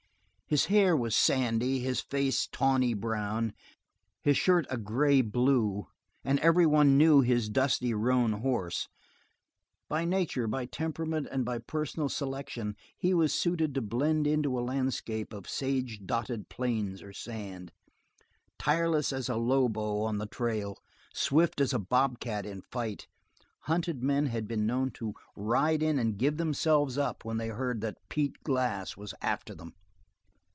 His 0.47 0.65
hair 0.65 0.97
was 0.97 1.15
sandy, 1.15 1.79
his 1.79 2.01
face 2.01 2.45
tawny 2.45 2.93
brown, 2.93 3.53
his 4.21 4.35
shirt 4.35 4.67
a 4.69 4.75
gray 4.77 5.21
blue, 5.21 5.87
and 6.25 6.41
every 6.41 6.65
one 6.65 6.97
knew 6.97 7.21
his 7.21 7.47
dusty 7.47 7.93
roan 7.93 8.33
horse; 8.41 8.89
by 9.87 10.03
nature, 10.03 10.47
by 10.47 10.65
temperament 10.65 11.25
and 11.31 11.45
by 11.45 11.59
personal 11.59 12.09
selection 12.09 12.75
he 12.97 13.13
was 13.13 13.33
suited 13.33 13.73
to 13.75 13.81
blend 13.81 14.27
into 14.27 14.59
a 14.59 14.59
landscape 14.59 15.31
of 15.31 15.47
sage 15.47 16.01
dotted 16.05 16.49
plains 16.49 17.01
or 17.01 17.13
sand. 17.13 17.71
Tireless 18.59 19.13
as 19.13 19.29
a 19.29 19.37
lobo 19.37 20.01
on 20.01 20.17
the 20.17 20.25
trail, 20.27 20.75
swift 21.13 21.61
as 21.61 21.71
a 21.71 21.79
bobcat 21.79 22.45
in 22.45 22.61
fight, 22.73 23.07
hunted 23.69 24.03
men 24.03 24.25
had 24.25 24.49
been 24.49 24.65
known 24.67 24.91
to 24.95 25.13
ride 25.33 25.81
in 25.81 25.97
and 25.97 26.17
give 26.17 26.35
themselves 26.35 26.97
up 26.97 27.23
when 27.23 27.37
they 27.37 27.47
heard 27.47 27.79
that 27.79 27.99
Pete 28.09 28.43
Glass 28.43 28.97
was 28.97 29.13
after 29.21 29.55
them. 29.55 29.75